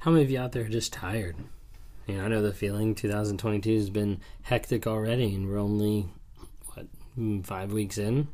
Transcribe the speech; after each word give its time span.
How 0.00 0.10
many 0.10 0.24
of 0.24 0.30
you 0.30 0.38
out 0.38 0.52
there 0.52 0.64
are 0.64 0.68
just 0.68 0.94
tired? 0.94 1.36
You 2.06 2.16
know, 2.16 2.24
I 2.24 2.28
know 2.28 2.40
the 2.40 2.54
feeling 2.54 2.94
2022 2.94 3.76
has 3.76 3.90
been 3.90 4.20
hectic 4.40 4.86
already, 4.86 5.34
and 5.34 5.46
we're 5.46 5.58
only, 5.58 6.08
what, 6.72 6.86
mm, 7.18 7.44
five 7.44 7.70
weeks 7.70 7.98
in? 7.98 8.28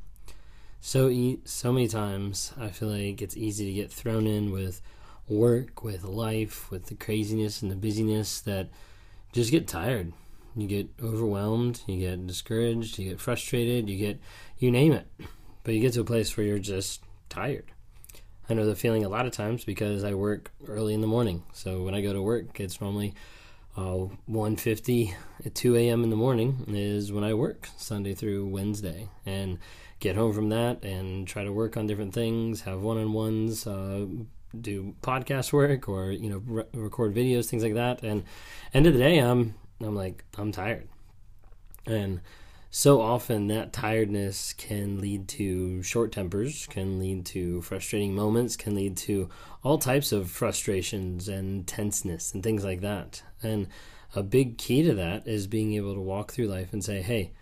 So, 0.80 1.08
e- 1.08 1.40
so 1.44 1.72
many 1.72 1.88
times 1.88 2.52
I 2.56 2.68
feel 2.68 2.90
like 2.90 3.20
it's 3.20 3.36
easy 3.36 3.66
to 3.66 3.72
get 3.72 3.90
thrown 3.90 4.28
in 4.28 4.52
with 4.52 4.80
work, 5.28 5.82
with 5.82 6.04
life, 6.04 6.70
with 6.70 6.86
the 6.86 6.94
craziness 6.94 7.62
and 7.62 7.70
the 7.70 7.74
busyness 7.74 8.40
that 8.42 8.68
just 9.32 9.50
get 9.50 9.66
tired. 9.66 10.12
You 10.54 10.68
get 10.68 10.88
overwhelmed, 11.02 11.82
you 11.88 11.98
get 11.98 12.28
discouraged, 12.28 12.96
you 12.96 13.08
get 13.08 13.20
frustrated, 13.20 13.90
you 13.90 13.98
get, 13.98 14.20
you 14.56 14.70
name 14.70 14.92
it. 14.92 15.08
But 15.64 15.74
you 15.74 15.80
get 15.80 15.94
to 15.94 16.02
a 16.02 16.04
place 16.04 16.36
where 16.36 16.46
you're 16.46 16.60
just 16.60 17.02
tired. 17.28 17.72
I 18.48 18.54
know 18.54 18.66
the 18.66 18.76
feeling 18.76 19.04
a 19.04 19.08
lot 19.08 19.26
of 19.26 19.32
times 19.32 19.64
because 19.64 20.04
I 20.04 20.14
work 20.14 20.52
early 20.68 20.94
in 20.94 21.00
the 21.00 21.06
morning. 21.06 21.42
So 21.52 21.82
when 21.82 21.94
I 21.94 22.00
go 22.00 22.12
to 22.12 22.22
work, 22.22 22.60
it's 22.60 22.80
normally 22.80 23.14
uh, 23.76 24.08
1.50 24.30 25.14
at 25.44 25.54
2 25.54 25.76
a.m. 25.76 26.04
in 26.04 26.10
the 26.10 26.16
morning 26.16 26.64
is 26.68 27.12
when 27.12 27.24
I 27.24 27.34
work 27.34 27.68
Sunday 27.76 28.14
through 28.14 28.46
Wednesday. 28.46 29.08
And 29.24 29.58
get 30.00 30.16
home 30.16 30.32
from 30.32 30.50
that 30.50 30.84
and 30.84 31.26
try 31.26 31.44
to 31.44 31.52
work 31.52 31.76
on 31.76 31.86
different 31.86 32.12
things, 32.12 32.62
have 32.62 32.80
one-on-ones, 32.80 33.66
uh, 33.66 34.06
do 34.58 34.94
podcast 35.02 35.52
work 35.52 35.88
or, 35.88 36.12
you 36.12 36.30
know, 36.30 36.42
re- 36.46 36.64
record 36.74 37.14
videos, 37.14 37.46
things 37.46 37.62
like 37.62 37.74
that. 37.74 38.02
And 38.02 38.24
end 38.74 38.86
of 38.86 38.92
the 38.92 38.98
day, 38.98 39.18
I'm, 39.18 39.54
I'm 39.80 39.94
like, 39.94 40.24
I'm 40.36 40.52
tired. 40.52 40.88
And 41.86 42.20
so 42.76 43.00
often 43.00 43.46
that 43.46 43.72
tiredness 43.72 44.52
can 44.52 45.00
lead 45.00 45.26
to 45.26 45.82
short 45.82 46.12
tempers, 46.12 46.66
can 46.66 46.98
lead 46.98 47.24
to 47.24 47.62
frustrating 47.62 48.14
moments, 48.14 48.54
can 48.54 48.74
lead 48.74 48.94
to 48.94 49.30
all 49.62 49.78
types 49.78 50.12
of 50.12 50.30
frustrations 50.30 51.26
and 51.26 51.66
tenseness 51.66 52.34
and 52.34 52.42
things 52.42 52.66
like 52.66 52.82
that. 52.82 53.22
And 53.42 53.68
a 54.14 54.22
big 54.22 54.58
key 54.58 54.82
to 54.82 54.92
that 54.92 55.26
is 55.26 55.46
being 55.46 55.72
able 55.72 55.94
to 55.94 56.02
walk 56.02 56.32
through 56.32 56.48
life 56.48 56.74
and 56.74 56.84
say, 56.84 57.00
hey, 57.00 57.32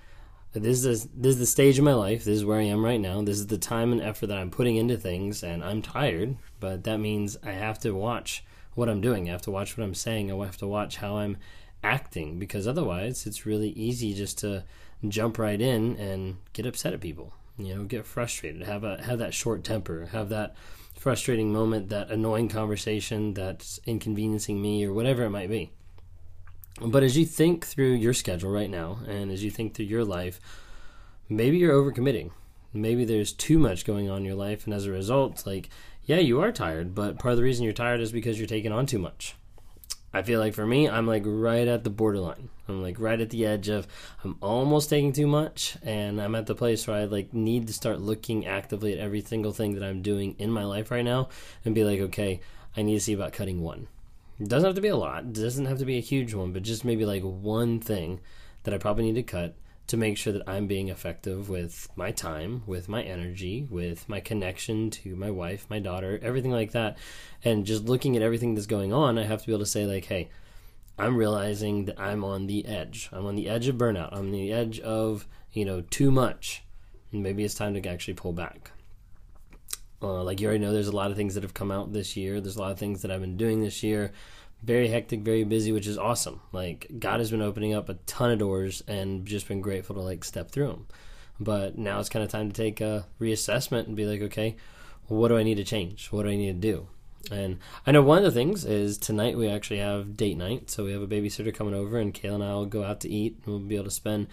this 0.52 0.84
is 0.84 1.08
this 1.12 1.32
is 1.32 1.40
the 1.40 1.46
stage 1.46 1.80
of 1.80 1.84
my 1.84 1.94
life. 1.94 2.22
This 2.22 2.36
is 2.36 2.44
where 2.44 2.60
I 2.60 2.66
am 2.66 2.84
right 2.84 3.00
now. 3.00 3.20
This 3.20 3.40
is 3.40 3.48
the 3.48 3.58
time 3.58 3.90
and 3.90 4.00
effort 4.00 4.28
that 4.28 4.38
I'm 4.38 4.52
putting 4.52 4.76
into 4.76 4.96
things, 4.96 5.42
and 5.42 5.64
I'm 5.64 5.82
tired. 5.82 6.36
But 6.60 6.84
that 6.84 6.98
means 6.98 7.36
I 7.42 7.50
have 7.50 7.80
to 7.80 7.90
watch 7.92 8.44
what 8.74 8.88
I'm 8.88 9.00
doing. 9.00 9.28
I 9.28 9.32
have 9.32 9.42
to 9.42 9.50
watch 9.50 9.76
what 9.76 9.82
I'm 9.82 9.94
saying. 9.94 10.30
I 10.30 10.44
have 10.44 10.58
to 10.58 10.68
watch 10.68 10.98
how 10.98 11.16
I'm 11.16 11.38
acting 11.82 12.38
because 12.38 12.68
otherwise, 12.68 13.26
it's 13.26 13.46
really 13.46 13.70
easy 13.70 14.14
just 14.14 14.38
to 14.38 14.64
jump 15.10 15.38
right 15.38 15.60
in 15.60 15.96
and 15.96 16.36
get 16.52 16.66
upset 16.66 16.92
at 16.92 17.00
people. 17.00 17.32
You 17.56 17.74
know, 17.74 17.84
get 17.84 18.04
frustrated, 18.04 18.62
have 18.62 18.82
a 18.82 19.02
have 19.02 19.18
that 19.18 19.32
short 19.32 19.62
temper, 19.62 20.08
have 20.12 20.28
that 20.30 20.56
frustrating 20.98 21.52
moment, 21.52 21.88
that 21.90 22.10
annoying 22.10 22.48
conversation 22.48 23.34
that's 23.34 23.78
inconveniencing 23.86 24.60
me 24.60 24.84
or 24.84 24.92
whatever 24.92 25.24
it 25.24 25.30
might 25.30 25.50
be. 25.50 25.70
But 26.80 27.04
as 27.04 27.16
you 27.16 27.24
think 27.24 27.64
through 27.64 27.92
your 27.92 28.14
schedule 28.14 28.50
right 28.50 28.70
now 28.70 28.98
and 29.06 29.30
as 29.30 29.44
you 29.44 29.50
think 29.50 29.74
through 29.74 29.86
your 29.86 30.04
life, 30.04 30.40
maybe 31.28 31.58
you're 31.58 31.72
overcommitting. 31.72 32.32
Maybe 32.72 33.04
there's 33.04 33.32
too 33.32 33.60
much 33.60 33.84
going 33.84 34.10
on 34.10 34.18
in 34.18 34.24
your 34.24 34.34
life 34.34 34.64
and 34.64 34.74
as 34.74 34.86
a 34.86 34.90
result, 34.90 35.46
like 35.46 35.68
yeah, 36.04 36.18
you 36.18 36.40
are 36.40 36.52
tired, 36.52 36.94
but 36.94 37.18
part 37.18 37.32
of 37.32 37.38
the 37.38 37.44
reason 37.44 37.64
you're 37.64 37.72
tired 37.72 38.00
is 38.00 38.12
because 38.12 38.38
you're 38.38 38.48
taking 38.48 38.72
on 38.72 38.86
too 38.86 38.98
much. 38.98 39.36
I 40.14 40.22
feel 40.22 40.38
like 40.38 40.54
for 40.54 40.64
me, 40.64 40.88
I'm 40.88 41.06
like 41.06 41.24
right 41.26 41.66
at 41.66 41.82
the 41.82 41.90
borderline. 41.90 42.48
I'm 42.68 42.82
like 42.82 43.00
right 43.00 43.20
at 43.20 43.30
the 43.30 43.44
edge 43.44 43.68
of 43.68 43.86
I'm 44.22 44.36
almost 44.40 44.88
taking 44.88 45.12
too 45.12 45.26
much, 45.26 45.76
and 45.82 46.22
I'm 46.22 46.34
at 46.34 46.46
the 46.46 46.54
place 46.54 46.86
where 46.86 46.96
I 46.96 47.04
like 47.04 47.34
need 47.34 47.66
to 47.66 47.72
start 47.72 48.00
looking 48.00 48.46
actively 48.46 48.92
at 48.92 49.00
every 49.00 49.20
single 49.20 49.52
thing 49.52 49.74
that 49.74 49.82
I'm 49.82 50.02
doing 50.02 50.36
in 50.38 50.50
my 50.50 50.64
life 50.64 50.90
right 50.90 51.04
now, 51.04 51.28
and 51.64 51.74
be 51.74 51.84
like, 51.84 52.00
okay, 52.00 52.40
I 52.76 52.82
need 52.82 52.94
to 52.94 53.00
see 53.00 53.12
about 53.12 53.32
cutting 53.32 53.60
one. 53.60 53.88
It 54.38 54.48
doesn't 54.48 54.66
have 54.66 54.76
to 54.76 54.80
be 54.80 54.88
a 54.88 54.96
lot. 54.96 55.24
It 55.24 55.32
doesn't 55.32 55.66
have 55.66 55.78
to 55.78 55.84
be 55.84 55.98
a 55.98 56.00
huge 56.00 56.32
one, 56.32 56.52
but 56.52 56.62
just 56.62 56.84
maybe 56.84 57.04
like 57.04 57.22
one 57.22 57.80
thing 57.80 58.20
that 58.62 58.72
I 58.72 58.78
probably 58.78 59.04
need 59.04 59.16
to 59.16 59.22
cut 59.22 59.56
to 59.86 59.96
make 59.96 60.16
sure 60.16 60.32
that 60.32 60.48
I'm 60.48 60.66
being 60.66 60.88
effective 60.88 61.48
with 61.48 61.88
my 61.94 62.10
time, 62.10 62.62
with 62.66 62.88
my 62.88 63.02
energy, 63.02 63.66
with 63.70 64.08
my 64.08 64.20
connection 64.20 64.90
to 64.90 65.14
my 65.14 65.30
wife, 65.30 65.66
my 65.68 65.78
daughter, 65.78 66.18
everything 66.22 66.52
like 66.52 66.72
that. 66.72 66.96
And 67.44 67.66
just 67.66 67.84
looking 67.84 68.16
at 68.16 68.22
everything 68.22 68.54
that's 68.54 68.66
going 68.66 68.92
on, 68.92 69.18
I 69.18 69.24
have 69.24 69.40
to 69.42 69.46
be 69.46 69.52
able 69.52 69.64
to 69.64 69.70
say, 69.70 69.84
like, 69.84 70.06
hey, 70.06 70.30
I'm 70.98 71.16
realizing 71.16 71.84
that 71.86 72.00
I'm 72.00 72.24
on 72.24 72.46
the 72.46 72.64
edge. 72.66 73.10
I'm 73.12 73.26
on 73.26 73.34
the 73.34 73.48
edge 73.48 73.68
of 73.68 73.76
burnout. 73.76 74.12
I'm 74.12 74.26
on 74.26 74.32
the 74.32 74.52
edge 74.52 74.80
of, 74.80 75.26
you 75.52 75.64
know, 75.64 75.82
too 75.82 76.10
much. 76.10 76.62
And 77.12 77.22
maybe 77.22 77.44
it's 77.44 77.54
time 77.54 77.74
to 77.74 77.88
actually 77.88 78.14
pull 78.14 78.32
back. 78.32 78.70
Uh, 80.00 80.22
like 80.22 80.40
you 80.40 80.46
already 80.46 80.62
know, 80.62 80.72
there's 80.72 80.88
a 80.88 80.96
lot 80.96 81.10
of 81.10 81.16
things 81.16 81.34
that 81.34 81.42
have 81.42 81.54
come 81.54 81.70
out 81.70 81.92
this 81.92 82.16
year. 82.16 82.40
There's 82.40 82.56
a 82.56 82.60
lot 82.60 82.72
of 82.72 82.78
things 82.78 83.02
that 83.02 83.10
I've 83.10 83.20
been 83.20 83.36
doing 83.36 83.60
this 83.60 83.82
year 83.82 84.12
very 84.64 84.88
hectic, 84.88 85.20
very 85.20 85.44
busy, 85.44 85.72
which 85.72 85.86
is 85.86 85.98
awesome. 85.98 86.40
Like 86.52 86.90
God 86.98 87.20
has 87.20 87.30
been 87.30 87.42
opening 87.42 87.74
up 87.74 87.88
a 87.88 87.94
ton 88.06 88.30
of 88.30 88.38
doors 88.38 88.82
and 88.88 89.26
just 89.26 89.46
been 89.46 89.60
grateful 89.60 89.94
to 89.96 90.00
like 90.00 90.24
step 90.24 90.50
through 90.50 90.68
them. 90.68 90.86
But 91.38 91.76
now 91.76 92.00
it's 92.00 92.08
kind 92.08 92.24
of 92.24 92.30
time 92.30 92.50
to 92.50 92.54
take 92.54 92.80
a 92.80 93.06
reassessment 93.20 93.86
and 93.86 93.96
be 93.96 94.06
like, 94.06 94.22
okay, 94.22 94.56
what 95.06 95.28
do 95.28 95.36
I 95.36 95.42
need 95.42 95.56
to 95.56 95.64
change? 95.64 96.08
What 96.08 96.22
do 96.22 96.30
I 96.30 96.36
need 96.36 96.60
to 96.60 96.72
do? 96.72 96.88
And 97.30 97.58
I 97.86 97.92
know 97.92 98.02
one 98.02 98.18
of 98.18 98.24
the 98.24 98.30
things 98.30 98.64
is 98.64 98.98
tonight 98.98 99.36
we 99.36 99.48
actually 99.48 99.78
have 99.78 100.16
date 100.16 100.36
night, 100.36 100.70
so 100.70 100.84
we 100.84 100.92
have 100.92 101.02
a 101.02 101.06
babysitter 101.06 101.54
coming 101.54 101.74
over, 101.74 101.98
and 101.98 102.12
Kayla 102.12 102.34
and 102.34 102.44
I 102.44 102.52
will 102.54 102.66
go 102.66 102.84
out 102.84 103.00
to 103.00 103.08
eat, 103.08 103.38
and 103.38 103.46
we'll 103.46 103.60
be 103.60 103.76
able 103.76 103.86
to 103.86 103.90
spend 103.90 104.28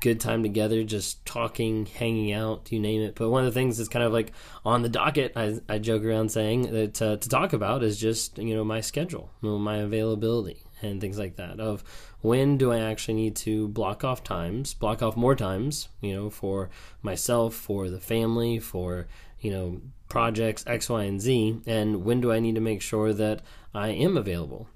good 0.00 0.20
time 0.20 0.42
together, 0.42 0.82
just 0.82 1.24
talking, 1.24 1.86
hanging 1.86 2.32
out, 2.32 2.72
you 2.72 2.80
name 2.80 3.02
it. 3.02 3.14
But 3.14 3.30
one 3.30 3.44
of 3.44 3.52
the 3.52 3.58
things 3.58 3.76
that's 3.76 3.88
kind 3.88 4.04
of 4.04 4.12
like 4.12 4.32
on 4.64 4.82
the 4.82 4.88
docket, 4.88 5.32
I, 5.36 5.60
I 5.68 5.78
joke 5.78 6.02
around 6.04 6.30
saying 6.30 6.72
that 6.72 7.02
uh, 7.02 7.16
to 7.16 7.28
talk 7.28 7.52
about 7.52 7.82
is 7.82 7.98
just 7.98 8.38
you 8.38 8.54
know 8.54 8.64
my 8.64 8.80
schedule, 8.80 9.30
my 9.40 9.76
availability, 9.76 10.62
and 10.82 11.00
things 11.00 11.18
like 11.18 11.36
that. 11.36 11.60
Of 11.60 11.84
when 12.20 12.56
do 12.56 12.72
I 12.72 12.80
actually 12.80 13.14
need 13.14 13.36
to 13.36 13.68
block 13.68 14.02
off 14.04 14.24
times, 14.24 14.74
block 14.74 15.02
off 15.02 15.16
more 15.16 15.36
times, 15.36 15.88
you 16.00 16.14
know, 16.14 16.30
for 16.30 16.70
myself, 17.02 17.54
for 17.54 17.88
the 17.90 18.00
family, 18.00 18.58
for 18.58 19.06
you 19.40 19.50
know 19.50 19.80
projects 20.08 20.64
X, 20.66 20.88
Y, 20.88 21.04
and 21.04 21.20
Z, 21.20 21.60
and 21.66 22.04
when 22.04 22.20
do 22.20 22.32
I 22.32 22.40
need 22.40 22.54
to 22.54 22.60
make 22.60 22.82
sure 22.82 23.12
that 23.12 23.42
I 23.74 23.88
am 23.90 24.16
available. 24.16 24.68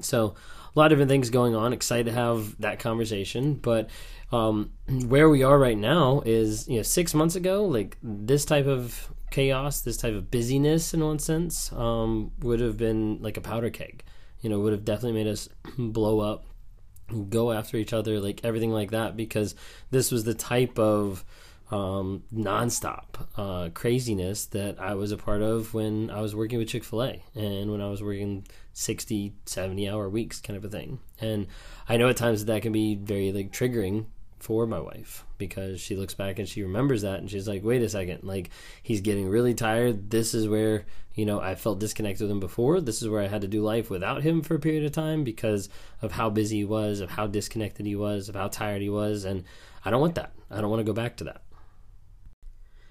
So 0.00 0.34
a 0.76 0.78
lot 0.78 0.86
of 0.86 0.90
different 0.90 1.08
things 1.08 1.30
going 1.30 1.56
on. 1.56 1.72
Excited 1.72 2.06
to 2.06 2.12
have 2.12 2.60
that 2.60 2.78
conversation, 2.78 3.54
but 3.54 3.88
um, 4.30 4.72
where 5.06 5.28
we 5.28 5.42
are 5.42 5.58
right 5.58 5.78
now 5.78 6.22
is 6.26 6.68
you 6.68 6.76
know 6.76 6.82
six 6.82 7.14
months 7.14 7.34
ago, 7.34 7.64
like 7.64 7.96
this 8.02 8.44
type 8.44 8.66
of 8.66 9.10
chaos, 9.30 9.80
this 9.80 9.96
type 9.96 10.14
of 10.14 10.30
busyness, 10.30 10.92
in 10.94 11.04
one 11.04 11.18
sense, 11.18 11.72
um, 11.72 12.30
would 12.40 12.60
have 12.60 12.76
been 12.76 13.22
like 13.22 13.36
a 13.36 13.40
powder 13.40 13.70
keg. 13.70 14.04
You 14.40 14.50
know, 14.50 14.60
would 14.60 14.72
have 14.72 14.84
definitely 14.84 15.24
made 15.24 15.30
us 15.30 15.48
blow 15.78 16.20
up, 16.20 16.44
go 17.30 17.52
after 17.52 17.78
each 17.78 17.94
other, 17.94 18.20
like 18.20 18.44
everything 18.44 18.70
like 18.70 18.90
that, 18.90 19.16
because 19.16 19.54
this 19.90 20.12
was 20.12 20.24
the 20.24 20.34
type 20.34 20.78
of 20.78 21.24
um, 21.70 22.22
nonstop 22.32 23.26
uh, 23.36 23.70
craziness 23.70 24.46
that 24.46 24.80
I 24.80 24.94
was 24.94 25.12
a 25.12 25.16
part 25.16 25.42
of 25.42 25.74
when 25.74 26.10
I 26.10 26.20
was 26.20 26.34
working 26.34 26.58
with 26.58 26.68
Chick 26.68 26.84
fil 26.84 27.02
A 27.02 27.22
and 27.34 27.70
when 27.70 27.80
I 27.80 27.88
was 27.88 28.02
working 28.02 28.46
60, 28.72 29.32
70 29.46 29.88
hour 29.88 30.08
weeks, 30.08 30.40
kind 30.40 30.56
of 30.56 30.64
a 30.64 30.68
thing. 30.68 31.00
And 31.20 31.46
I 31.88 31.96
know 31.96 32.08
at 32.08 32.16
times 32.16 32.44
that, 32.44 32.52
that 32.52 32.62
can 32.62 32.72
be 32.72 32.94
very 32.94 33.32
like 33.32 33.52
triggering 33.52 34.06
for 34.38 34.66
my 34.66 34.78
wife 34.78 35.24
because 35.38 35.80
she 35.80 35.96
looks 35.96 36.14
back 36.14 36.38
and 36.38 36.48
she 36.48 36.62
remembers 36.62 37.02
that 37.02 37.18
and 37.18 37.30
she's 37.30 37.48
like, 37.48 37.64
wait 37.64 37.82
a 37.82 37.88
second, 37.88 38.22
like 38.22 38.50
he's 38.82 39.00
getting 39.00 39.28
really 39.28 39.54
tired. 39.54 40.10
This 40.10 40.34
is 40.34 40.46
where, 40.46 40.84
you 41.14 41.24
know, 41.24 41.40
I 41.40 41.54
felt 41.56 41.80
disconnected 41.80 42.22
with 42.22 42.30
him 42.30 42.38
before. 42.38 42.80
This 42.80 43.02
is 43.02 43.08
where 43.08 43.22
I 43.22 43.26
had 43.26 43.40
to 43.40 43.48
do 43.48 43.62
life 43.62 43.90
without 43.90 44.22
him 44.22 44.42
for 44.42 44.54
a 44.54 44.60
period 44.60 44.84
of 44.84 44.92
time 44.92 45.24
because 45.24 45.68
of 46.00 46.12
how 46.12 46.30
busy 46.30 46.58
he 46.58 46.64
was, 46.64 47.00
of 47.00 47.10
how 47.10 47.26
disconnected 47.26 47.86
he 47.86 47.96
was, 47.96 48.28
of 48.28 48.36
how 48.36 48.48
tired 48.48 48.82
he 48.82 48.90
was. 48.90 49.24
And 49.24 49.42
I 49.84 49.90
don't 49.90 50.00
want 50.00 50.14
that. 50.14 50.32
I 50.50 50.60
don't 50.60 50.70
want 50.70 50.80
to 50.80 50.84
go 50.84 50.92
back 50.92 51.16
to 51.16 51.24
that. 51.24 51.42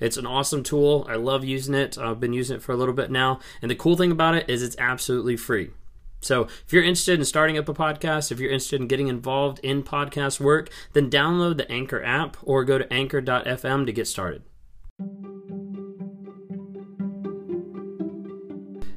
It's 0.00 0.16
an 0.16 0.26
awesome 0.26 0.62
tool. 0.62 1.06
I 1.08 1.14
love 1.14 1.44
using 1.44 1.74
it. 1.74 1.96
I've 1.96 2.20
been 2.20 2.32
using 2.32 2.56
it 2.56 2.62
for 2.62 2.72
a 2.72 2.76
little 2.76 2.94
bit 2.94 3.10
now. 3.10 3.40
And 3.62 3.70
the 3.70 3.76
cool 3.76 3.96
thing 3.96 4.10
about 4.10 4.34
it 4.34 4.48
is 4.48 4.62
it's 4.62 4.76
absolutely 4.78 5.36
free. 5.36 5.70
So, 6.20 6.44
if 6.44 6.72
you're 6.72 6.82
interested 6.82 7.18
in 7.18 7.24
starting 7.26 7.58
up 7.58 7.68
a 7.68 7.74
podcast, 7.74 8.32
if 8.32 8.40
you're 8.40 8.50
interested 8.50 8.80
in 8.80 8.88
getting 8.88 9.08
involved 9.08 9.58
in 9.58 9.82
podcast 9.82 10.40
work, 10.40 10.70
then 10.94 11.10
download 11.10 11.58
the 11.58 11.70
Anchor 11.70 12.02
app 12.02 12.38
or 12.42 12.64
go 12.64 12.78
to 12.78 12.90
anchor.fm 12.90 13.84
to 13.86 13.92
get 13.92 14.06
started. 14.06 14.42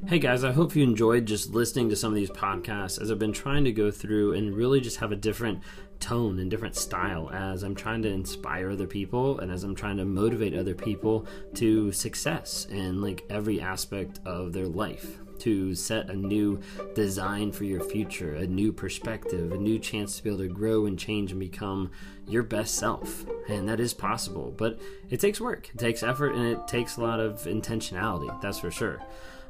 Hey 0.08 0.20
guys, 0.20 0.46
I 0.46 0.54
hope 0.54 0.74
you 0.74 0.84
enjoyed 0.84 1.26
just 1.26 1.50
listening 1.50 1.90
to 1.90 1.96
some 1.98 2.14
of 2.14 2.16
these 2.16 2.30
podcasts 2.30 3.02
as 3.02 3.12
I've 3.12 3.20
been 3.20 3.34
trying 3.34 3.66
to 3.66 3.74
go 3.74 3.92
through 3.92 4.36
and 4.36 4.56
really 4.56 4.80
just 4.80 5.00
have 5.00 5.12
a 5.12 5.18
different 5.18 5.60
tone 6.00 6.40
and 6.40 6.50
different 6.50 6.76
style 6.76 7.30
as 7.32 7.64
I'm 7.64 7.76
trying 7.76 8.02
to 8.04 8.10
inspire 8.10 8.72
other 8.72 8.88
people 8.88 9.40
and 9.40 9.52
as 9.52 9.64
I'm 9.64 9.76
trying 9.76 9.98
to 9.98 10.06
motivate 10.06 10.56
other 10.56 10.76
people 10.76 11.28
to 11.56 11.92
success 11.92 12.66
in 12.70 13.02
like 13.02 13.26
every 13.30 13.62
aspect 13.62 14.20
of 14.26 14.54
their 14.54 14.68
life 14.68 15.20
to 15.40 15.76
set 15.76 16.10
a 16.10 16.16
new 16.16 16.60
design 16.96 17.52
for 17.52 17.64
your 17.64 17.82
future, 17.82 18.36
a 18.36 18.48
new 18.48 18.72
perspective, 18.72 19.52
a 19.52 19.58
new 19.58 19.80
chance 19.80 20.18
to 20.18 20.24
be 20.24 20.30
able 20.30 20.40
to 20.40 20.48
grow 20.48 20.86
and 20.86 20.98
change 20.98 21.32
and 21.32 21.40
become 21.40 21.92
your 22.28 22.44
best 22.44 22.76
self. 22.76 23.26
And 23.48 23.68
that 23.70 23.80
is 23.80 23.94
possible, 23.94 24.54
but 24.58 24.80
it 25.10 25.20
takes 25.20 25.40
work, 25.40 25.70
it 25.70 25.78
takes 25.78 26.04
effort, 26.04 26.34
and 26.34 26.46
it 26.46 26.68
takes 26.68 26.98
a 26.98 27.02
lot 27.02 27.20
of 27.20 27.44
intentionality, 27.44 28.42
that's 28.42 28.60
for 28.60 28.72
sure. 28.72 29.02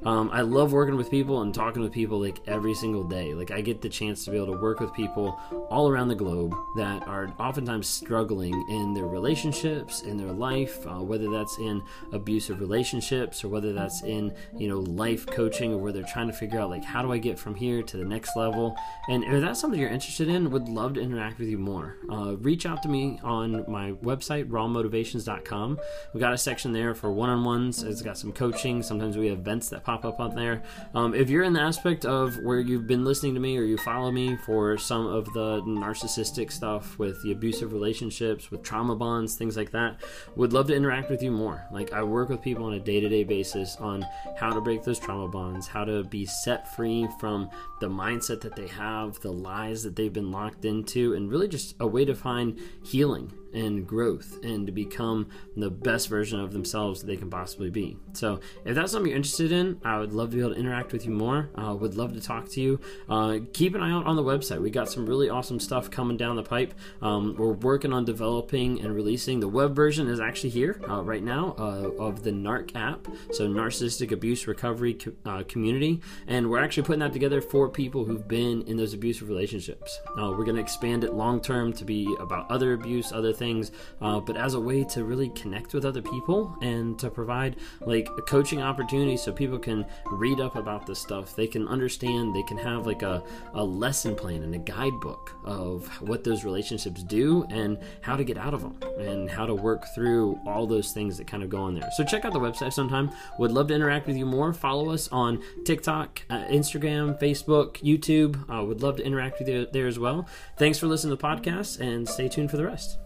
Um, 0.06 0.30
I 0.32 0.42
love 0.42 0.72
working 0.72 0.96
with 0.96 1.10
people 1.10 1.42
and 1.42 1.54
talking 1.54 1.82
with 1.82 1.92
people 1.92 2.20
like 2.20 2.40
every 2.48 2.74
single 2.74 3.04
day. 3.04 3.34
Like 3.34 3.52
I 3.52 3.62
get 3.62 3.82
the 3.82 3.90
chance 3.90 4.26
to 4.26 4.32
be 4.32 4.38
able 4.38 4.54
to 4.54 4.62
work 4.62 4.80
with 4.80 4.94
people 4.94 5.40
all 5.70 5.90
around 5.90 6.08
the 6.08 6.16
globe 6.16 6.56
that 6.76 7.08
are 7.08 7.34
oftentimes 7.40 7.88
struggling 7.88 8.54
in 8.70 8.94
their 8.94 9.08
relationships, 9.08 10.02
in 10.02 10.18
their 10.18 10.32
life, 10.32 10.86
uh, 10.86 11.02
whether 11.04 11.30
that's 11.30 11.58
in 11.58 11.82
abusive 12.12 12.60
relationships 12.60 13.44
or 13.44 13.50
whether 13.50 13.74
that's 13.74 14.04
in 14.04 14.34
you 14.58 14.68
know 14.68 14.80
life 14.80 15.26
coaching 15.26 15.74
or 15.74 15.78
where 15.78 15.92
they're 15.92 16.04
trying 16.04 16.28
to 16.28 16.34
figure 16.34 16.60
out 16.60 16.70
like 16.70 16.84
how 16.84 17.02
do 17.02 17.12
I 17.12 17.18
get 17.18 17.40
from 17.40 17.56
here 17.56 17.82
to 17.84 17.98
the 17.98 18.06
next 18.06 18.36
level. 18.36 18.76
And 19.10 19.24
if 19.24 19.42
that's 19.42 19.60
something 19.60 19.80
you're 19.80 19.90
interested 19.90 20.30
in, 20.30 20.50
would 20.52 20.70
love 20.70 20.94
to 20.96 21.02
interact 21.02 21.40
with 21.40 21.50
you 21.50 21.58
more. 21.58 21.98
Uh, 22.10 22.38
reach 22.38 22.66
out 22.66 22.84
to 22.84 22.90
me 22.90 23.20
on 23.24 23.66
my 23.68 23.92
website 23.94 24.50
rawmotivations.com. 24.50 25.80
We 26.14 26.20
got 26.20 26.34
a 26.34 26.38
section 26.38 26.72
there 26.72 26.94
for 26.94 27.12
one-on-ones. 27.12 27.84
It's 27.84 28.02
got 28.02 28.18
some 28.18 28.32
coaching. 28.32 28.84
Sometimes 28.84 29.18
we 29.18 29.28
have 29.28 29.40
events 29.40 29.70
that 29.70 29.84
pop 29.88 30.04
up 30.04 30.20
on 30.20 30.36
there. 30.36 30.62
Um, 30.94 31.16
if 31.16 31.30
you're 31.30 31.44
in 31.44 31.54
the 31.54 31.62
aspect 31.62 32.04
of 32.06 32.38
where 32.44 32.60
you've 32.60 32.88
been 32.88 33.06
listening 33.06 33.34
to 33.36 33.40
me 33.40 33.58
or 33.58 33.64
you 33.64 33.78
follow 33.78 34.12
me 34.12 34.36
for 34.36 34.78
some 34.78 35.08
of 35.08 35.32
the 35.34 35.62
narcissistic 35.62 36.52
stuff 36.52 37.00
with 37.00 37.24
the 37.24 37.32
abusive 37.32 37.72
relationships, 37.72 38.52
with 38.52 38.64
trauma 38.64 38.98
bonds, 38.98 39.36
things 39.36 39.56
like 39.56 39.72
that, 39.72 39.96
would 40.36 40.52
love 40.52 40.68
to 40.68 40.76
interact 40.76 41.10
with 41.10 41.24
you 41.24 41.32
more. 41.32 41.66
Like 41.72 41.94
I 41.94 42.04
work 42.04 42.28
with 42.28 42.42
people 42.42 42.66
on 42.66 42.74
a 42.74 42.80
day 42.82 43.00
to 43.00 43.08
day 43.08 43.24
basis 43.24 43.78
on 43.78 44.06
how 44.36 44.52
to 44.52 44.60
break 44.60 44.84
those 44.84 45.00
trauma 45.00 45.30
bonds, 45.30 45.68
how 45.68 45.86
to 45.86 46.04
be 46.04 46.26
set 46.26 46.76
free 46.76 47.08
from 47.18 47.50
the 47.80 47.90
mindset 47.90 48.42
that 48.42 48.56
they 48.56 48.68
have, 48.68 49.20
the 49.22 49.32
lies 49.32 49.84
that 49.84 49.96
they've 49.96 50.14
been 50.14 50.32
locked 50.32 50.66
into, 50.66 51.14
and 51.14 51.30
really 51.30 51.48
just 51.48 51.76
a 51.80 51.88
way 51.88 52.06
to 52.06 52.16
find 52.16 52.60
healing 52.84 53.32
and 53.54 53.88
growth 53.88 54.40
and 54.44 54.66
to 54.68 54.72
become 54.72 55.28
the 55.56 55.70
best 55.70 56.10
version 56.10 56.40
of 56.40 56.54
themselves 56.54 57.02
that 57.02 57.08
they 57.08 57.18
can 57.18 57.30
possibly 57.30 57.70
be. 57.70 57.98
So, 58.14 58.40
if 58.66 58.76
that's 58.76 58.92
something 58.92 59.10
you're 59.10 59.18
interested 59.18 59.52
in, 59.52 59.80
I 59.84 60.00
would 60.00 60.14
love 60.14 60.32
to 60.32 60.38
be 60.38 60.42
able 60.42 60.54
to 60.54 60.60
interact 60.60 60.92
with 60.92 61.06
you 61.06 61.12
more. 61.12 61.50
Uh, 61.56 61.74
would 61.76 61.96
love 61.96 62.14
to 62.14 62.22
talk 62.22 62.50
to 62.50 62.62
you. 62.62 62.80
Uh, 63.10 63.40
keep 63.54 63.76
an 63.76 63.82
eye 63.82 63.92
out 63.92 64.06
on 64.06 64.16
the 64.16 64.24
website. 64.24 64.62
We 64.62 64.70
got 64.70 64.90
some 64.90 65.06
really 65.06 65.30
awesome 65.30 65.60
stuff 65.60 65.90
coming 65.90 66.18
down 66.18 66.36
the 66.36 66.44
pipe. 66.44 66.74
Um, 67.02 67.36
we're 67.38 67.54
working 67.54 67.94
on 67.94 68.06
developing 68.06 68.82
and 68.82 68.94
releasing 68.94 69.40
the 69.40 69.48
web 69.48 69.76
version 69.76 70.08
is 70.08 70.20
actually 70.20 70.50
here 70.50 70.80
uh, 70.90 71.02
right 71.04 71.24
now 71.24 71.56
uh, 71.58 71.92
of 72.00 72.24
the 72.24 72.32
NARC 72.32 72.76
app, 72.76 73.08
so 73.32 73.48
Narcissistic 73.48 74.12
Abuse 74.12 74.48
Recovery 74.48 74.96
co- 74.96 75.14
uh, 75.26 75.44
Community, 75.48 76.02
and 76.28 76.50
we're 76.50 76.64
actually 76.64 76.84
putting 76.84 77.00
that 77.00 77.14
together 77.14 77.42
for 77.42 77.67
people 77.70 78.06
who've 78.06 78.28
been 78.28 78.62
in 78.64 78.78
those 78.78 78.94
abusive 78.94 79.30
relationships. 79.30 80.00
Uh, 80.20 80.32
we're 80.32 80.46
going 80.46 80.56
to 80.56 80.62
expand 80.62 81.04
it 81.04 81.14
long 81.14 81.42
term 81.42 81.74
to 81.74 81.86
be 81.86 82.16
about 82.20 82.50
other 82.50 82.74
abuse, 82.74 83.12
other 83.12 83.34
things, 83.34 83.72
uh, 84.02 84.20
but 84.20 84.38
as 84.38 84.54
a 84.54 84.60
way 84.60 84.84
to 84.84 85.04
really 85.04 85.30
connect 85.30 85.74
with 85.74 85.86
other 85.86 86.02
people 86.02 86.56
and 86.62 86.98
to 87.00 87.10
provide 87.10 87.56
like 87.82 88.08
a 88.18 88.22
coaching 88.22 88.62
opportunity 88.62 89.18
so 89.18 89.32
people 89.32 89.60
can 89.60 89.86
read 90.12 90.40
up 90.40 90.56
about 90.56 90.86
this 90.86 91.00
stuff. 91.00 91.36
They 91.36 91.48
can 91.48 91.68
understand, 91.68 92.36
they 92.36 92.44
can 92.44 92.58
have 92.58 92.86
like 92.86 93.02
a, 93.02 93.24
a 93.54 93.64
lesson 93.64 94.16
plan 94.16 94.44
and 94.44 94.54
a 94.56 94.60
guidebook 94.60 95.32
of 95.46 95.88
what 96.02 96.24
those 96.24 96.44
relationships 96.44 97.04
do 97.04 97.46
and 97.50 97.78
how 98.02 98.16
to 98.16 98.24
get 98.24 98.38
out 98.38 98.54
of 98.54 98.62
them 98.62 98.78
and 99.00 99.30
how 99.30 99.46
to 99.46 99.56
work 99.56 99.86
through 99.96 100.40
all 100.46 100.68
those 100.68 100.92
things 100.92 101.18
that 101.18 101.28
kind 101.28 101.44
of 101.44 101.50
go 101.50 101.58
on 101.58 101.74
there. 101.74 101.90
So 101.96 102.04
check 102.04 102.26
out 102.26 102.34
the 102.34 102.40
website 102.40 102.74
sometime. 102.74 103.12
Would 103.40 103.52
love 103.52 103.68
to 103.68 103.74
interact 103.74 104.08
with 104.08 104.18
you 104.18 104.26
more. 104.26 104.54
Follow 104.54 104.92
us 104.92 105.08
on 105.12 105.42
TikTok, 105.66 106.22
uh, 106.30 106.46
Instagram, 106.46 107.20
Facebook, 107.20 107.57
YouTube. 107.66 108.50
Uh, 108.50 108.64
would 108.64 108.82
love 108.82 108.98
to 108.98 109.06
interact 109.06 109.40
with 109.40 109.50
you 109.50 109.68
there 109.72 109.88
as 109.88 110.00
well. 110.00 110.28
Thanks 110.58 110.78
for 110.80 110.88
listening 110.88 111.16
to 111.16 111.22
the 111.22 111.28
podcast 111.28 111.80
and 111.80 112.08
stay 112.08 112.28
tuned 112.28 112.52
for 112.52 112.58
the 112.58 112.66
rest. 112.66 112.98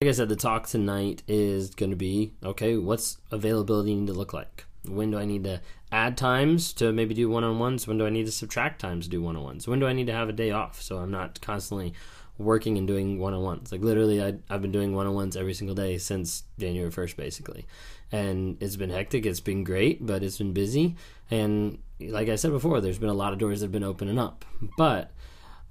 Like 0.00 0.10
I 0.10 0.12
said, 0.12 0.28
the 0.28 0.36
talk 0.36 0.66
tonight 0.66 1.22
is 1.26 1.70
going 1.70 1.90
to 1.90 1.96
be 1.96 2.32
okay, 2.42 2.76
what's 2.76 3.18
availability 3.30 3.94
need 3.94 4.06
to 4.06 4.12
look 4.12 4.32
like? 4.32 4.64
When 4.86 5.10
do 5.10 5.18
I 5.18 5.24
need 5.24 5.44
to 5.44 5.60
add 5.90 6.16
times 6.16 6.72
to 6.74 6.92
maybe 6.92 7.14
do 7.14 7.28
one 7.28 7.44
on 7.44 7.58
ones? 7.58 7.86
When 7.86 7.98
do 7.98 8.06
I 8.06 8.10
need 8.10 8.26
to 8.26 8.32
subtract 8.32 8.80
times 8.80 9.06
to 9.06 9.10
do 9.10 9.20
one 9.20 9.36
on 9.36 9.42
ones? 9.42 9.66
When 9.66 9.80
do 9.80 9.86
I 9.86 9.92
need 9.92 10.06
to 10.06 10.12
have 10.12 10.28
a 10.28 10.32
day 10.32 10.50
off 10.50 10.80
so 10.80 10.98
I'm 10.98 11.10
not 11.10 11.40
constantly 11.40 11.94
working 12.38 12.78
and 12.78 12.86
doing 12.86 13.18
one 13.18 13.34
on 13.34 13.42
ones? 13.42 13.72
Like 13.72 13.82
literally, 13.82 14.22
I, 14.22 14.34
I've 14.48 14.62
been 14.62 14.72
doing 14.72 14.94
one 14.94 15.06
on 15.06 15.14
ones 15.14 15.36
every 15.36 15.54
single 15.54 15.74
day 15.74 15.98
since 15.98 16.44
January 16.58 16.90
1st, 16.90 17.16
basically. 17.16 17.66
And 18.10 18.56
it's 18.60 18.76
been 18.76 18.90
hectic. 18.90 19.26
It's 19.26 19.40
been 19.40 19.64
great, 19.64 20.04
but 20.04 20.22
it's 20.22 20.38
been 20.38 20.52
busy. 20.52 20.96
And 21.30 21.78
like 22.00 22.28
I 22.28 22.36
said 22.36 22.52
before, 22.52 22.80
there's 22.80 22.98
been 22.98 23.08
a 23.08 23.14
lot 23.14 23.32
of 23.32 23.38
doors 23.38 23.60
that 23.60 23.66
have 23.66 23.72
been 23.72 23.84
opening 23.84 24.18
up. 24.18 24.44
But 24.76 25.10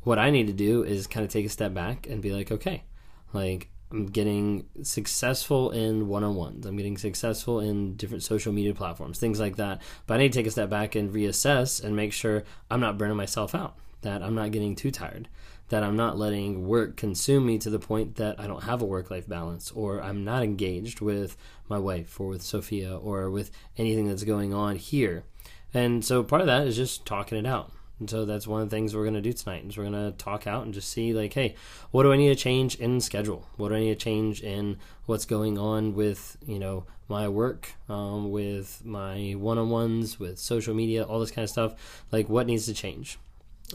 what 0.04 0.20
I 0.20 0.30
need 0.30 0.48
to 0.48 0.54
do 0.54 0.84
is 0.84 1.08
kind 1.08 1.26
of 1.26 1.32
take 1.32 1.46
a 1.46 1.50
step 1.50 1.74
back 1.74 2.08
and 2.08 2.22
be 2.22 2.32
like, 2.32 2.52
okay, 2.52 2.84
like 3.34 3.70
I'm 3.92 4.08
getting 4.08 4.66
successful 4.84 5.72
in 5.72 6.08
one 6.08 6.24
on 6.24 6.36
ones. 6.36 6.66
I'm 6.66 6.76
getting 6.76 6.98
successful 6.98 7.60
in 7.62 7.96
different 7.96 8.24
social 8.24 8.52
media 8.52 8.74
platforms, 8.74 9.20
things 9.20 9.40
like 9.40 9.56
that. 9.56 9.82
But 10.06 10.16
I 10.16 10.18
need 10.18 10.34
to 10.34 10.40
take 10.40 10.48
a 10.48 10.52
step 10.52 10.70
back 10.70 10.96
and 10.96 11.14
reassess 11.14 11.82
and 11.84 11.96
make 11.96 12.12
sure 12.12 12.44
I'm 12.70 12.82
not 12.82 12.98
burning 12.98 13.16
myself 13.16 13.56
out, 13.56 13.78
that 14.02 14.22
I'm 14.22 14.36
not 14.36 14.52
getting 14.52 14.76
too 14.76 14.92
tired, 14.92 15.30
that 15.70 15.84
I'm 15.84 15.96
not 15.96 16.18
letting 16.18 16.68
work 16.68 16.96
consume 16.96 17.46
me 17.46 17.58
to 17.60 17.70
the 17.70 17.80
point 17.80 18.16
that 18.16 18.40
I 18.40 18.48
don't 18.48 18.64
have 18.64 18.82
a 18.82 18.86
work 18.86 19.12
life 19.12 19.28
balance 19.28 19.72
or 19.72 20.02
I'm 20.02 20.24
not 20.24 20.44
engaged 20.44 21.02
with 21.02 21.36
my 21.68 21.78
wife 21.78 22.20
or 22.20 22.28
with 22.28 22.42
Sophia 22.42 22.96
or 22.98 23.30
with 23.30 23.52
anything 23.78 24.08
that's 24.08 24.24
going 24.24 24.54
on 24.54 24.78
here. 24.78 25.24
And 25.74 26.04
so 26.04 26.24
part 26.24 26.42
of 26.42 26.48
that 26.48 26.68
is 26.68 26.76
just 26.76 27.06
talking 27.06 27.38
it 27.38 27.46
out. 27.46 27.72
And 28.00 28.10
so 28.10 28.26
that's 28.26 28.48
one 28.48 28.62
of 28.62 28.70
the 28.70 28.76
things 28.76 28.96
we're 28.96 29.04
going 29.04 29.16
to 29.16 29.22
do 29.22 29.34
tonight 29.34 29.66
is 29.68 29.76
we're 29.76 29.90
going 29.90 30.12
to 30.12 30.18
talk 30.18 30.46
out 30.46 30.64
and 30.64 30.74
just 30.74 30.90
see 30.90 31.14
like, 31.14 31.34
hey, 31.34 31.56
what 31.92 32.04
do 32.04 32.14
I 32.14 32.18
need 32.18 32.30
to 32.30 32.36
change 32.36 32.76
in 32.76 33.02
schedule? 33.02 33.48
What 33.58 33.70
do 33.70 33.76
I 33.76 33.80
need 33.80 34.00
to 34.00 34.04
change 34.04 34.42
in 34.42 34.78
what's 35.06 35.26
going 35.26 35.58
on 35.58 35.96
with, 35.96 36.38
you 36.46 36.60
know, 36.60 36.86
my 37.10 37.28
work, 37.28 37.74
um, 37.90 38.32
with 38.32 38.86
my 38.86 39.34
one-on-ones, 39.38 40.20
with 40.20 40.38
social 40.38 40.76
media, 40.76 41.04
all 41.04 41.20
this 41.20 41.32
kind 41.32 41.44
of 41.44 41.50
stuff. 41.50 42.04
Like 42.12 42.30
what 42.30 42.46
needs 42.46 42.66
to 42.68 42.74
change? 42.74 43.18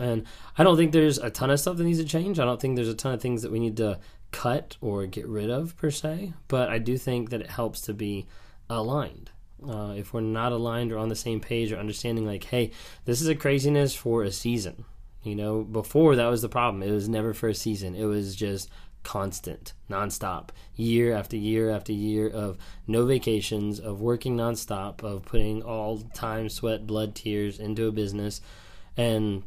And 0.01 0.25
I 0.57 0.65
don't 0.65 0.77
think 0.77 0.93
there's 0.93 1.19
a 1.19 1.31
ton 1.31 1.51
of 1.51 1.61
stuff 1.61 1.77
that 1.77 1.85
needs 1.85 1.99
to 1.99 2.05
change. 2.05 2.39
I 2.39 2.45
don't 2.45 2.61
think 2.61 2.77
there's 2.77 2.89
a 2.89 2.95
ton 2.95 3.13
of 3.13 3.21
things 3.21 3.43
that 3.43 3.53
we 3.53 3.61
need 3.61 3.77
to 3.77 3.99
cut 4.31 4.77
or 4.81 5.07
get 5.07 5.27
rid 5.29 5.51
of 5.51 5.77
per 5.77 5.91
se, 5.91 6.33
but 6.49 6.71
I 6.71 6.79
do 6.79 6.97
think 6.97 7.31
that 7.31 7.43
it 7.43 7.51
helps 7.51 7.83
to 7.83 7.95
be 7.95 8.27
aligned. 8.69 9.31
Uh, 9.67 9.95
if 9.97 10.13
we're 10.13 10.21
not 10.21 10.51
aligned 10.51 10.91
or 10.91 10.99
on 10.99 11.09
the 11.09 11.15
same 11.15 11.41
page 11.41 11.71
or 11.71 11.79
understanding 11.79 12.27
like 12.27 12.43
hey 12.43 12.73
this 13.05 13.21
is 13.21 13.29
a 13.29 13.35
craziness 13.35 13.95
for 13.95 14.25
a 14.25 14.33
season. 14.33 14.85
You 15.23 15.37
know 15.37 15.63
before 15.63 16.17
that 16.17 16.27
was 16.27 16.43
the 16.43 16.49
problem. 16.49 16.83
It 16.83 16.91
was 16.91 17.09
never 17.09 17.33
for 17.33 17.49
a 17.49 17.55
season. 17.55 17.95
It 17.95 18.07
was 18.07 18.35
just 18.35 18.69
constant 19.05 19.73
nonstop 19.91 20.51
year 20.75 21.13
after 21.13 21.37
year 21.37 21.71
after 21.71 21.93
year 21.93 22.29
of 22.29 22.57
no 22.87 23.05
vacations 23.05 23.79
of 23.79 24.01
working 24.01 24.37
nonstop 24.37 25.03
of 25.03 25.25
putting 25.25 25.63
all 25.63 25.99
time 26.15 26.49
sweat 26.49 26.87
blood 26.87 27.15
tears 27.15 27.61
into 27.61 27.87
a 27.87 27.93
business. 27.93 28.41
And 28.97 29.45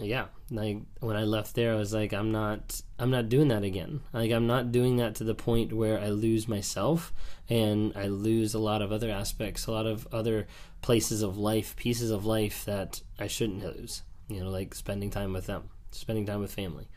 yeah 0.00 0.26
like 0.50 0.78
when 1.00 1.16
i 1.16 1.24
left 1.24 1.54
there 1.54 1.72
i 1.72 1.76
was 1.76 1.92
like 1.92 2.12
i'm 2.12 2.30
not 2.30 2.80
i'm 2.98 3.10
not 3.10 3.28
doing 3.28 3.48
that 3.48 3.64
again. 3.64 4.00
Like 4.12 4.30
i'm 4.30 4.46
not 4.46 4.72
doing 4.72 4.96
that 4.96 5.16
to 5.16 5.24
the 5.24 5.34
point 5.34 5.72
where 5.72 5.98
i 5.98 6.08
lose 6.08 6.46
myself 6.46 7.12
and 7.48 7.92
i 7.96 8.06
lose 8.06 8.54
a 8.54 8.58
lot 8.58 8.82
of 8.82 8.92
other 8.92 9.10
aspects 9.10 9.66
a 9.66 9.72
lot 9.72 9.86
of 9.86 10.06
other 10.12 10.46
places 10.82 11.22
of 11.22 11.36
life 11.36 11.74
pieces 11.76 12.10
of 12.10 12.24
life 12.24 12.64
that 12.64 13.02
i 13.18 13.26
shouldn't 13.26 13.64
lose 13.64 14.02
you 14.28 14.40
know 14.40 14.50
like 14.50 14.74
spending 14.74 15.10
time 15.10 15.32
with 15.32 15.46
them 15.46 15.68
spending 15.90 16.26
time 16.26 16.40
with 16.40 16.52
family 16.52 16.88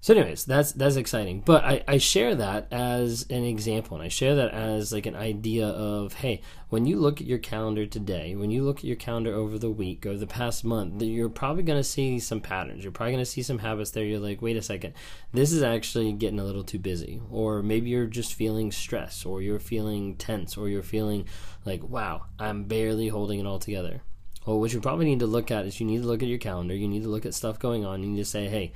so, 0.00 0.14
anyways, 0.14 0.44
that's 0.44 0.72
that's 0.72 0.96
exciting. 0.96 1.42
But 1.44 1.64
I, 1.64 1.82
I 1.88 1.98
share 1.98 2.34
that 2.36 2.68
as 2.70 3.26
an 3.28 3.44
example, 3.44 3.96
and 3.96 4.04
I 4.04 4.08
share 4.08 4.36
that 4.36 4.52
as 4.52 4.92
like 4.92 5.06
an 5.06 5.16
idea 5.16 5.66
of, 5.66 6.12
hey, 6.12 6.42
when 6.68 6.86
you 6.86 7.00
look 7.00 7.20
at 7.20 7.26
your 7.26 7.38
calendar 7.38 7.86
today, 7.86 8.36
when 8.36 8.50
you 8.50 8.62
look 8.62 8.78
at 8.78 8.84
your 8.84 8.96
calendar 8.96 9.34
over 9.34 9.58
the 9.58 9.70
week 9.70 10.06
or 10.06 10.16
the 10.16 10.26
past 10.26 10.64
month, 10.64 11.02
you're 11.02 11.28
probably 11.28 11.62
going 11.62 11.80
to 11.80 11.84
see 11.84 12.20
some 12.20 12.40
patterns. 12.40 12.84
You're 12.84 12.92
probably 12.92 13.14
going 13.14 13.24
to 13.24 13.30
see 13.30 13.42
some 13.42 13.58
habits 13.58 13.90
there. 13.90 14.04
You're 14.04 14.20
like, 14.20 14.40
wait 14.40 14.56
a 14.56 14.62
second, 14.62 14.94
this 15.32 15.50
is 15.50 15.62
actually 15.62 16.12
getting 16.12 16.38
a 16.38 16.44
little 16.44 16.64
too 16.64 16.78
busy, 16.78 17.20
or 17.30 17.62
maybe 17.62 17.90
you're 17.90 18.06
just 18.06 18.34
feeling 18.34 18.70
stress, 18.70 19.24
or 19.24 19.42
you're 19.42 19.58
feeling 19.58 20.14
tense, 20.16 20.56
or 20.56 20.68
you're 20.68 20.82
feeling 20.82 21.26
like, 21.64 21.82
wow, 21.82 22.26
I'm 22.38 22.64
barely 22.64 23.08
holding 23.08 23.40
it 23.40 23.46
all 23.46 23.58
together. 23.58 24.02
Well, 24.46 24.60
what 24.60 24.72
you 24.72 24.80
probably 24.80 25.06
need 25.06 25.18
to 25.18 25.26
look 25.26 25.50
at 25.50 25.66
is 25.66 25.80
you 25.80 25.86
need 25.86 26.02
to 26.02 26.06
look 26.06 26.22
at 26.22 26.28
your 26.28 26.38
calendar. 26.38 26.76
You 26.76 26.86
need 26.86 27.02
to 27.02 27.08
look 27.08 27.26
at 27.26 27.34
stuff 27.34 27.58
going 27.58 27.84
on. 27.84 28.04
You 28.04 28.10
need 28.10 28.18
to 28.18 28.24
say, 28.24 28.46
hey 28.46 28.72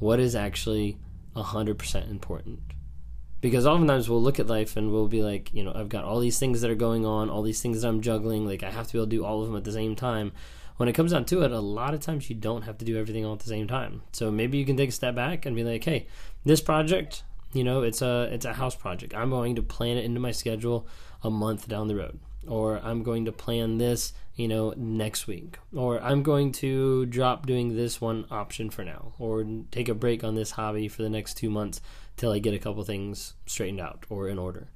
what 0.00 0.18
is 0.18 0.34
actually 0.34 0.98
100% 1.36 2.10
important. 2.10 2.58
because 3.40 3.66
oftentimes 3.66 4.08
we'll 4.08 4.20
look 4.20 4.38
at 4.38 4.46
life 4.48 4.76
and 4.76 4.90
we'll 4.92 5.08
be 5.08 5.22
like, 5.22 5.52
you 5.54 5.62
know, 5.64 5.72
I've 5.74 5.88
got 5.88 6.04
all 6.04 6.20
these 6.20 6.38
things 6.38 6.60
that 6.60 6.70
are 6.70 6.74
going 6.74 7.06
on, 7.06 7.30
all 7.30 7.42
these 7.42 7.62
things 7.62 7.80
that 7.80 7.88
I'm 7.88 8.02
juggling, 8.02 8.44
like 8.46 8.62
I 8.62 8.70
have 8.70 8.86
to 8.88 8.92
be 8.92 8.98
able 8.98 9.06
to 9.06 9.16
do 9.16 9.24
all 9.24 9.40
of 9.40 9.46
them 9.46 9.56
at 9.56 9.64
the 9.64 9.72
same 9.72 9.96
time. 9.96 10.32
When 10.76 10.88
it 10.88 10.94
comes 10.94 11.12
down 11.12 11.24
to 11.26 11.42
it, 11.42 11.52
a 11.52 11.60
lot 11.60 11.94
of 11.94 12.00
times 12.00 12.28
you 12.28 12.36
don't 12.36 12.62
have 12.62 12.76
to 12.78 12.84
do 12.84 12.98
everything 12.98 13.24
all 13.24 13.34
at 13.34 13.40
the 13.40 13.48
same 13.48 13.66
time. 13.66 14.02
So 14.12 14.30
maybe 14.30 14.58
you 14.58 14.66
can 14.66 14.76
take 14.76 14.90
a 14.90 14.92
step 14.92 15.14
back 15.14 15.46
and 15.46 15.56
be 15.56 15.64
like, 15.64 15.84
hey, 15.84 16.06
this 16.44 16.60
project, 16.60 17.22
you 17.52 17.64
know, 17.64 17.82
it's 17.82 18.02
a 18.02 18.28
it's 18.32 18.44
a 18.44 18.54
house 18.54 18.76
project. 18.76 19.14
I'm 19.14 19.30
going 19.30 19.56
to 19.56 19.62
plan 19.62 19.96
it 19.96 20.04
into 20.04 20.20
my 20.20 20.32
schedule 20.32 20.86
a 21.22 21.30
month 21.30 21.66
down 21.68 21.88
the 21.88 21.96
road. 21.96 22.18
Or 22.46 22.80
I'm 22.82 23.02
going 23.02 23.26
to 23.26 23.32
plan 23.32 23.78
this, 23.78 24.12
you 24.34 24.48
know, 24.48 24.72
next 24.76 25.26
week. 25.26 25.58
Or 25.74 26.00
I'm 26.02 26.22
going 26.22 26.52
to 26.52 27.06
drop 27.06 27.46
doing 27.46 27.76
this 27.76 28.00
one 28.00 28.24
option 28.30 28.70
for 28.70 28.84
now. 28.84 29.12
Or 29.18 29.44
take 29.70 29.88
a 29.88 29.94
break 29.94 30.24
on 30.24 30.34
this 30.34 30.52
hobby 30.52 30.88
for 30.88 31.02
the 31.02 31.10
next 31.10 31.34
two 31.34 31.50
months 31.50 31.80
till 32.16 32.32
I 32.32 32.38
get 32.38 32.54
a 32.54 32.58
couple 32.58 32.82
things 32.84 33.34
straightened 33.46 33.80
out 33.80 34.04
or 34.08 34.28
in 34.28 34.38
order. 34.38 34.68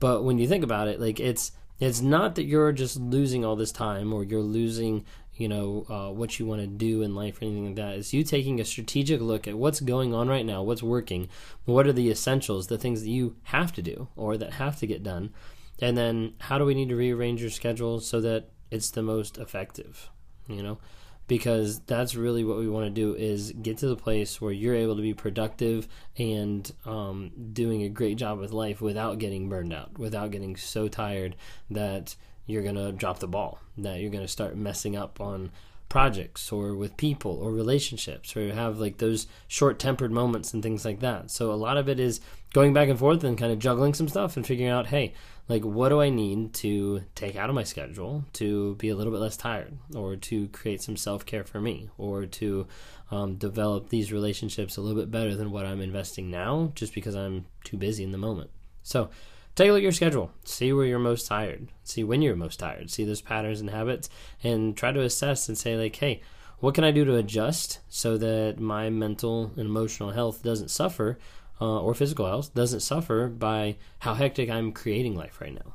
But 0.00 0.22
when 0.22 0.38
you 0.38 0.46
think 0.46 0.64
about 0.64 0.88
it, 0.88 1.00
like 1.00 1.20
it's 1.20 1.52
it's 1.80 2.00
not 2.00 2.36
that 2.36 2.44
you're 2.44 2.72
just 2.72 2.98
losing 2.98 3.44
all 3.44 3.56
this 3.56 3.72
time 3.72 4.12
or 4.12 4.22
you're 4.24 4.40
losing 4.40 5.04
you 5.36 5.48
know 5.48 5.84
uh, 5.88 6.12
what 6.12 6.38
you 6.38 6.46
want 6.46 6.60
to 6.60 6.66
do 6.66 7.02
in 7.02 7.14
life 7.14 7.40
or 7.40 7.44
anything 7.44 7.66
like 7.66 7.74
that 7.76 7.94
it's 7.94 8.12
you 8.12 8.22
taking 8.22 8.60
a 8.60 8.64
strategic 8.64 9.20
look 9.20 9.48
at 9.48 9.58
what's 9.58 9.80
going 9.80 10.14
on 10.14 10.28
right 10.28 10.46
now 10.46 10.62
what's 10.62 10.82
working 10.82 11.28
what 11.64 11.86
are 11.86 11.92
the 11.92 12.10
essentials 12.10 12.68
the 12.68 12.78
things 12.78 13.02
that 13.02 13.08
you 13.08 13.34
have 13.44 13.72
to 13.72 13.82
do 13.82 14.08
or 14.14 14.36
that 14.36 14.54
have 14.54 14.78
to 14.78 14.86
get 14.86 15.02
done 15.02 15.32
and 15.80 15.96
then 15.96 16.34
how 16.40 16.58
do 16.58 16.64
we 16.64 16.74
need 16.74 16.88
to 16.88 16.96
rearrange 16.96 17.40
your 17.40 17.50
schedule 17.50 18.00
so 18.00 18.20
that 18.20 18.48
it's 18.70 18.90
the 18.90 19.02
most 19.02 19.38
effective 19.38 20.10
you 20.48 20.62
know? 20.62 20.78
Because 21.26 21.80
that's 21.80 22.14
really 22.14 22.44
what 22.44 22.58
we 22.58 22.68
want 22.68 22.84
to 22.84 22.90
do 22.90 23.14
is 23.14 23.52
get 23.52 23.78
to 23.78 23.88
the 23.88 23.96
place 23.96 24.42
where 24.42 24.52
you're 24.52 24.74
able 24.74 24.96
to 24.96 25.02
be 25.02 25.14
productive 25.14 25.88
and 26.18 26.70
um, 26.84 27.32
doing 27.52 27.82
a 27.82 27.88
great 27.88 28.18
job 28.18 28.38
with 28.38 28.52
life 28.52 28.82
without 28.82 29.18
getting 29.18 29.48
burned 29.48 29.72
out 29.72 29.98
without 29.98 30.30
getting 30.30 30.54
so 30.54 30.86
tired 30.86 31.34
that 31.70 32.14
you're 32.44 32.62
going 32.62 32.74
to 32.74 32.92
drop 32.92 33.20
the 33.20 33.26
ball 33.26 33.58
that 33.78 34.00
you're 34.00 34.10
going 34.10 34.22
to 34.24 34.28
start 34.28 34.54
messing 34.54 34.96
up 34.96 35.18
on 35.18 35.50
projects 35.88 36.52
or 36.52 36.74
with 36.74 36.96
people 36.96 37.38
or 37.40 37.52
relationships 37.52 38.36
or 38.36 38.52
have 38.52 38.78
like 38.78 38.98
those 38.98 39.26
short 39.48 39.78
tempered 39.78 40.10
moments 40.10 40.52
and 40.52 40.62
things 40.62 40.84
like 40.84 41.00
that. 41.00 41.30
So 41.30 41.52
a 41.52 41.54
lot 41.54 41.76
of 41.76 41.88
it 41.88 42.00
is 42.00 42.20
going 42.52 42.74
back 42.74 42.88
and 42.88 42.98
forth 42.98 43.24
and 43.24 43.38
kind 43.38 43.52
of 43.52 43.58
juggling 43.58 43.94
some 43.94 44.08
stuff 44.08 44.36
and 44.36 44.46
figuring 44.46 44.70
out 44.70 44.88
hey 44.88 45.14
like 45.48 45.62
what 45.62 45.90
do 45.90 46.00
I 46.00 46.08
need 46.08 46.54
to 46.54 47.02
take 47.14 47.36
out 47.36 47.48
of 47.48 47.54
my 47.54 47.64
schedule 47.64 48.24
to 48.34 48.76
be 48.76 48.88
a 48.88 48.96
little 48.96 49.12
bit 49.12 49.20
less 49.20 49.36
tired 49.36 49.76
or 49.94 50.16
to 50.16 50.48
create 50.48 50.82
some 50.82 50.96
self 50.96 51.26
care 51.26 51.44
for 51.44 51.60
me 51.60 51.90
or 51.98 52.26
to 52.26 52.66
um, 53.10 53.36
develop 53.36 53.90
these 53.90 54.12
relationships 54.12 54.76
a 54.76 54.80
little 54.80 55.00
bit 55.00 55.10
better 55.10 55.36
than 55.36 55.50
what 55.50 55.66
I'm 55.66 55.80
investing 55.80 56.30
now 56.30 56.72
just 56.74 56.94
because 56.94 57.14
I'm 57.14 57.46
too 57.62 57.76
busy 57.76 58.04
in 58.04 58.12
the 58.12 58.18
moment. 58.18 58.50
So 58.82 59.10
take 59.54 59.68
a 59.68 59.72
look 59.72 59.80
at 59.80 59.82
your 59.82 59.92
schedule, 59.92 60.30
see 60.44 60.72
where 60.72 60.86
you're 60.86 60.98
most 60.98 61.26
tired, 61.26 61.68
see 61.82 62.04
when 62.04 62.22
you're 62.22 62.36
most 62.36 62.58
tired, 62.58 62.90
see 62.90 63.04
those 63.04 63.20
patterns 63.20 63.60
and 63.60 63.70
habits, 63.70 64.08
and 64.42 64.76
try 64.76 64.92
to 64.92 65.02
assess 65.02 65.48
and 65.48 65.58
say, 65.58 65.76
like, 65.76 65.96
hey, 65.96 66.22
what 66.60 66.74
can 66.74 66.84
I 66.84 66.92
do 66.92 67.04
to 67.04 67.16
adjust 67.16 67.80
so 67.88 68.16
that 68.16 68.58
my 68.58 68.88
mental 68.88 69.52
and 69.56 69.66
emotional 69.66 70.12
health 70.12 70.42
doesn't 70.42 70.70
suffer 70.70 71.18
uh, 71.60 71.80
or 71.80 71.94
physical 71.94 72.26
health 72.26 72.54
doesn't 72.54 72.80
suffer 72.80 73.28
by 73.28 73.76
how 74.00 74.14
hectic 74.14 74.50
I'm 74.50 74.72
creating 74.72 75.14
life 75.14 75.40
right 75.40 75.54
now. 75.54 75.74